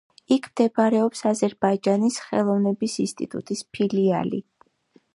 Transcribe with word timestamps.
იქ 0.35 0.45
მდებარეობს 0.51 1.21
აზერბაიჯანის 1.33 2.19
ხელოვნების 2.31 2.99
ინსტიტუტის 3.07 3.65
ფილიალი. 3.75 4.43